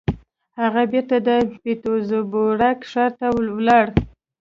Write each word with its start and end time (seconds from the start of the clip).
هغه 0.59 0.83
بېرته 0.91 1.15
د 1.27 1.29
پيټرزبورګ 1.63 2.79
ښار 2.91 3.11
ته 3.19 3.27
ولاړ. 3.55 3.85